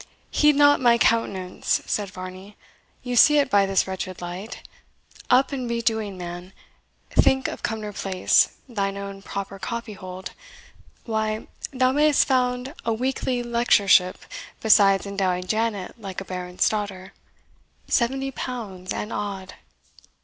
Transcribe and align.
"Heed 0.31 0.55
not 0.55 0.81
my 0.81 0.97
countenance," 0.97 1.83
said 1.85 2.09
Varney; 2.09 2.57
"you 3.03 3.15
see 3.15 3.37
it 3.37 3.51
by 3.51 3.67
this 3.67 3.85
wretched 3.85 4.19
light. 4.19 4.67
Up 5.29 5.51
and 5.51 5.69
be 5.69 5.79
doing, 5.83 6.17
man. 6.17 6.53
Think 7.11 7.47
of 7.47 7.61
Cumnor 7.61 7.93
Place 7.93 8.57
thine 8.67 8.97
own 8.97 9.21
proper 9.21 9.59
copyhold. 9.59 10.31
Why, 11.05 11.45
thou 11.71 11.91
mayest 11.91 12.25
found 12.27 12.73
a 12.83 12.91
weekly 12.91 13.43
lectureship, 13.43 14.17
besides 14.59 15.05
endowing 15.05 15.45
Janet 15.45 16.01
like 16.01 16.19
a 16.19 16.25
baron's 16.25 16.67
daughter. 16.67 17.13
Seventy 17.87 18.31
pounds 18.31 18.91
and 18.91 19.13
odd." 19.13 19.53